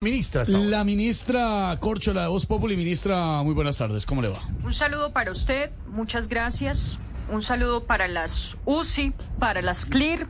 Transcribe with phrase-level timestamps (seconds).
[0.00, 0.44] Ministra.
[0.46, 4.38] La ministra Corchola de Voz Populi, ministra, muy buenas tardes, ¿cómo le va?
[4.62, 6.98] Un saludo para usted, muchas gracias.
[7.32, 10.28] Un saludo para las UCI, para las CLIR,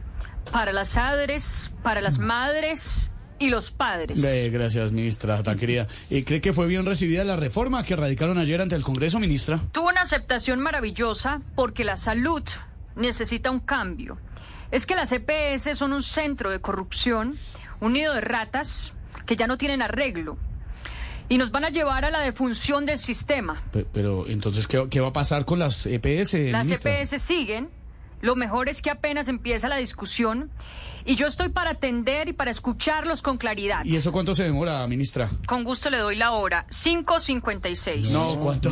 [0.50, 4.24] para las ADRES, para las madres y los padres.
[4.24, 5.86] Eh, gracias, ministra, tan querida.
[6.08, 9.60] Eh, ¿Cree que fue bien recibida la reforma que radicaron ayer ante el Congreso, ministra?
[9.72, 12.42] Tuvo una aceptación maravillosa porque la salud
[12.96, 14.16] necesita un cambio.
[14.70, 17.36] Es que las EPS son un centro de corrupción,
[17.80, 18.94] un nido de ratas
[19.28, 20.36] que ya no tienen arreglo.
[21.28, 23.62] Y nos van a llevar a la defunción del sistema.
[23.70, 26.98] Pe- Pero, entonces, ¿qué, qué va a pasar con las EPS, Las ministra?
[27.00, 27.68] EPS siguen.
[28.22, 30.50] Lo mejor es que apenas empieza la discusión
[31.04, 33.84] y yo estoy para atender y para escucharlos con claridad.
[33.84, 35.30] ¿Y eso cuánto se demora, ministra?
[35.46, 36.66] Con gusto le doy la hora.
[36.70, 38.10] 5.56.
[38.10, 38.70] No, ¿cuánto?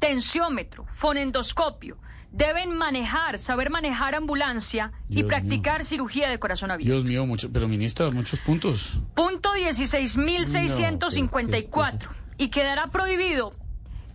[0.00, 1.98] tensiómetro, fonendoscopio.
[2.32, 6.94] Deben manejar, saber manejar ambulancia y Dios practicar cirugía de corazón abierto.
[6.94, 8.98] Dios mío, mucho, pero ministra, muchos puntos.
[9.14, 12.08] Punto 16.654.
[12.38, 13.52] Y quedará prohibido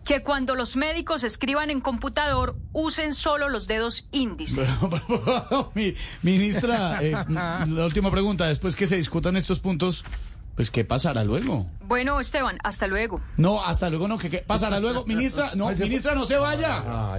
[0.04, 4.68] que cuando los médicos escriban en computador usen solo los dedos índice.
[5.76, 10.04] Mi- ministra, eh, la última pregunta, después que se discutan estos puntos,
[10.58, 11.68] pues ¿qué pasará luego?
[11.86, 13.22] Bueno, Esteban, hasta luego.
[13.38, 15.06] No, hasta luego no, ¿qué, qué pasará luego?
[15.08, 16.84] Ministra, no, ministra, no se vaya.
[16.84, 17.16] Ah,